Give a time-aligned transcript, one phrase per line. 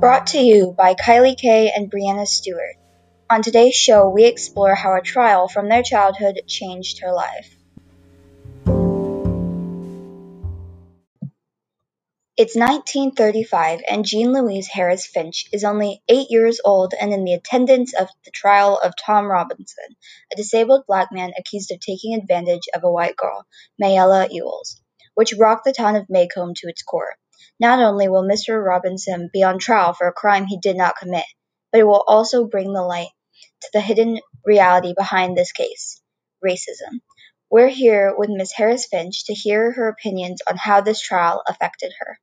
[0.00, 2.76] Brought to you by Kylie Kay and Brianna Stewart.
[3.28, 7.54] On today's show, we explore how a trial from their childhood changed her life.
[12.38, 17.34] It's 1935, and Jean Louise Harris Finch is only eight years old and in the
[17.34, 19.84] attendance of the trial of Tom Robinson,
[20.32, 23.44] a disabled black man accused of taking advantage of a white girl,
[23.78, 24.80] Mayella Ewells,
[25.14, 27.16] which rocked the town of Maycomb to its core.
[27.60, 28.64] Not only will Mr.
[28.64, 31.26] Robinson be on trial for a crime he did not commit,
[31.70, 33.10] but it will also bring the light
[33.60, 36.00] to the hidden reality behind this case
[36.42, 37.00] racism.
[37.50, 38.52] We're here with Ms.
[38.52, 42.18] Harris Finch to hear her opinions on how this trial affected her.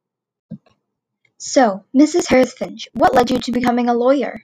[1.38, 2.26] So, Mrs.
[2.28, 4.42] Harris Finch, what led you to becoming a lawyer?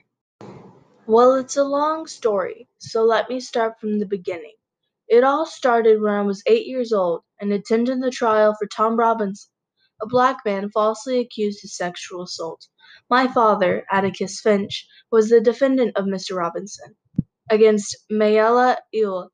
[1.06, 4.54] Well, it's a long story, so let me start from the beginning.
[5.08, 8.96] It all started when I was eight years old and attended the trial for Tom
[8.96, 9.50] Robinson,
[10.02, 12.66] a black man falsely accused of sexual assault.
[13.10, 16.36] My father, Atticus Finch, was the defendant of Mr.
[16.36, 16.96] Robinson
[17.50, 19.30] against Mayella Ewell,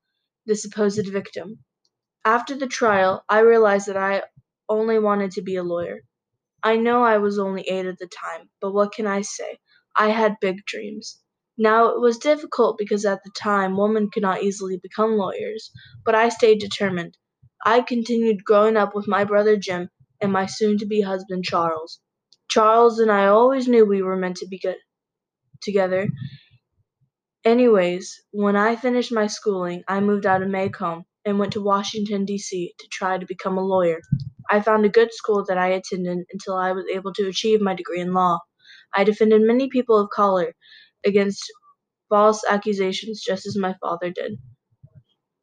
[0.47, 1.61] the supposed victim.
[2.25, 4.23] After the trial, I realized that I
[4.69, 6.03] only wanted to be a lawyer.
[6.63, 9.59] I know I was only eight at the time, but what can I say?
[9.97, 11.21] I had big dreams.
[11.59, 15.73] Now, it was difficult because at the time women could not easily become lawyers,
[16.05, 17.17] but I stayed determined.
[17.67, 19.89] I continued growing up with my brother Jem
[20.21, 22.01] and my soon to be husband Charles.
[22.51, 24.77] Charles and I always knew we were meant to be good
[25.63, 26.09] together.
[27.45, 32.25] Anyways, when I finished my schooling, I moved out of Maycomb and went to Washington,
[32.25, 32.75] D.C.
[32.79, 34.01] to try to become a lawyer.
[34.51, 37.75] I found a good school that I attended until I was able to achieve my
[37.75, 38.39] degree in law.
[38.95, 40.55] I defended many people of color
[41.05, 41.43] against
[42.11, 44.39] false accusations just as my father did.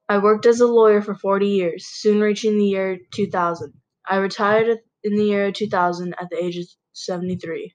[0.10, 3.74] I worked as a lawyer for 40 years, soon reaching the year 2000.
[4.10, 7.74] I retired in the year 2000 at the age of 73.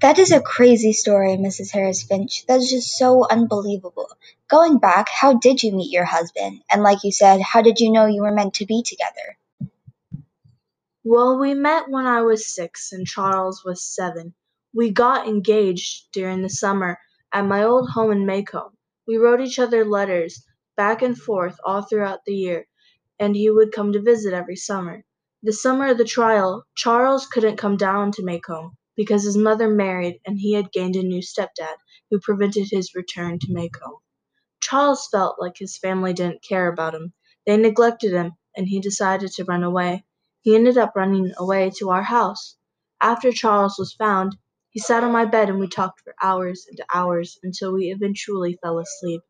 [0.00, 1.72] That is a crazy story, Mrs.
[1.72, 2.46] Harris Finch.
[2.46, 4.08] That is just so unbelievable.
[4.48, 6.62] Going back, how did you meet your husband?
[6.70, 9.38] And like you said, how did you know you were meant to be together?
[11.04, 14.34] Well, we met when I was six and Charles was seven.
[14.74, 16.98] We got engaged during the summer
[17.32, 18.72] at my old home in Maycomb.
[19.06, 20.44] We wrote each other letters
[20.76, 22.66] back and forth all throughout the year,
[23.20, 25.04] and he would come to visit every summer.
[25.42, 30.20] The summer of the trial, Charles couldn't come down to Maycomb because his mother married
[30.26, 31.76] and he had gained a new stepdad
[32.10, 33.96] who prevented his return to Maycomb.
[34.60, 37.12] Charles felt like his family didn't care about him.
[37.46, 40.04] They neglected him, and he decided to run away.
[40.42, 42.56] He ended up running away to our house.
[43.00, 44.36] After Charles was found,
[44.70, 48.58] he sat on my bed and we talked for hours and hours until we eventually
[48.62, 49.22] fell asleep.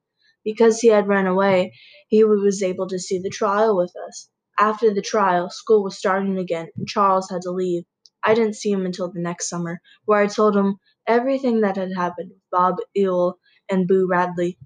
[0.48, 1.75] Because he had run away,
[2.09, 4.31] he was able to see the trial with us.
[4.59, 7.84] After the trial, school was starting again and Charles had to leave.
[8.25, 11.91] I didn't see him until the next summer, where I told him everything that had
[11.94, 13.38] happened with Bob Ewell
[13.69, 14.58] and Boo Radley.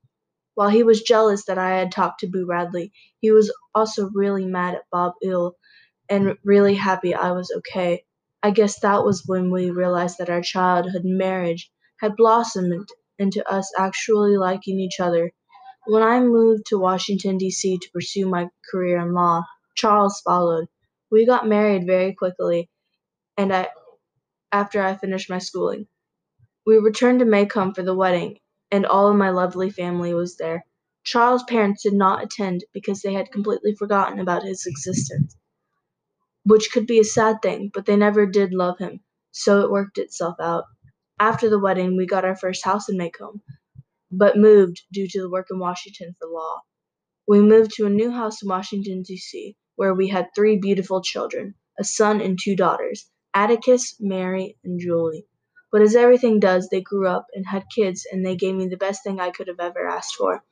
[0.55, 4.47] While he was jealous that I had talked to Boo Radley, he was also really
[4.47, 5.57] mad at Bob Ewell
[6.09, 8.05] and really happy I was okay.
[8.43, 12.89] I guess that was when we realized that our childhood marriage had blossomed
[13.19, 15.33] into us actually liking each other.
[15.87, 17.79] When I moved to Washington, D.C.
[17.79, 19.45] to pursue my career in law,
[19.77, 20.67] Charles followed.
[21.11, 22.71] We got married very quickly,
[23.37, 23.69] and I,
[24.53, 25.89] after I finished my schooling.
[26.67, 28.39] We returned to Maycomb for the wedding,
[28.71, 30.65] and all of my lovely family was there.
[31.05, 35.37] Charles' parents did not attend because they had completely forgotten about his existence
[36.45, 39.01] which could be a sad thing, but they never did love him,
[39.31, 40.65] so it worked itself out.
[41.21, 43.41] After the wedding, we got our first house in Maycomb,
[44.13, 46.61] but moved due to the work in Washington for law.
[47.29, 51.55] We moved to a new house in Washington, D.C., where we had three beautiful children
[51.79, 55.27] a son and two daughters Atticus, Mary, and Julie.
[55.73, 58.77] But as everything does, they grew up and had kids, and they gave me the
[58.77, 60.45] best thing I could have ever asked for.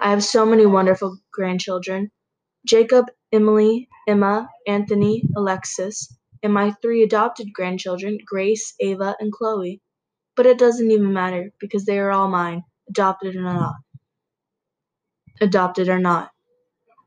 [0.00, 2.10] I have so many wonderful grandchildren
[2.66, 9.80] Jacob, Emily, Emma, Anthony, Alexis, and my three adopted grandchildren, Grace, Ava, and Chloe.
[10.36, 13.74] But it doesn't even matter because they are all mine, adopted or not.
[15.40, 16.30] Adopted or not.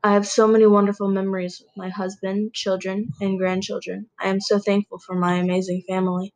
[0.02, 4.08] I have so many wonderful memories with my husband, children, and grandchildren.
[4.18, 6.32] I am so thankful for my amazing family.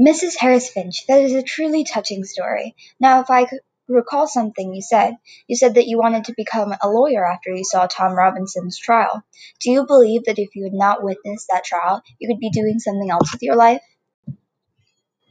[0.00, 0.36] Mrs.
[0.38, 2.74] Harris Finch, that is a truly touching story.
[2.98, 3.60] Now, if I could
[3.90, 5.16] recall something you said.
[5.46, 9.22] You said that you wanted to become a lawyer after you saw Tom Robinson's trial.
[9.60, 12.78] Do you believe that if you had not witnessed that trial, you could be doing
[12.78, 13.82] something else with your life?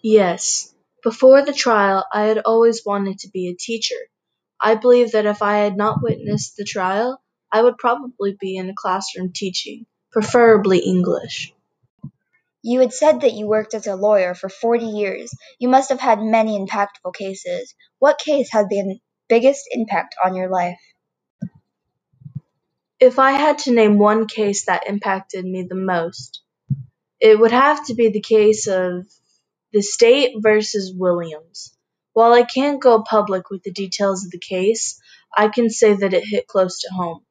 [0.01, 0.73] Yes.
[1.04, 3.96] Before the trial, I had always wanted to be a teacher.
[4.62, 8.69] I believe that if I had not witnessed the trial, I would probably be in
[8.69, 11.54] a classroom teaching, preferably English.
[12.63, 15.31] You had said that you worked as a lawyer for 40 years.
[15.60, 17.74] You must have had many impactful cases.
[18.00, 19.00] What case had the
[19.30, 20.80] biggest impact on your life?
[23.00, 26.42] If I had to name one case that impacted me the most,
[27.22, 29.06] it would have to be the case of
[29.71, 31.75] the state versus Williams.
[32.13, 35.00] While I can't go public with the details of the case,
[35.36, 37.25] I can say that it hit close to home.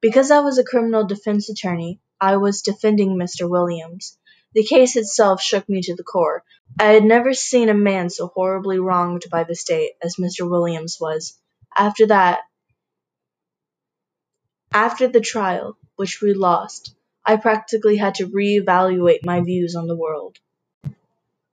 [0.00, 3.48] Because I was a criminal defense attorney, I was defending Mr.
[3.48, 4.16] Williams.
[4.54, 6.44] The case itself shook me to the core.
[6.78, 10.48] I had never seen a man so horribly wronged by the state as Mr.
[10.48, 11.38] Williams was.
[11.76, 12.40] After that,
[14.72, 16.94] after the trial, which we lost,
[17.24, 20.38] I practically had to reevaluate my views on the world.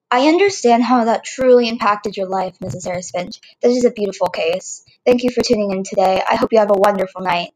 [0.09, 2.85] I understand how that truly impacted your life, Mrs.
[2.85, 3.41] Harris-Finch.
[3.61, 4.85] This is a beautiful case.
[5.05, 6.23] Thank you for tuning in today.
[6.27, 7.51] I hope you have a wonderful night.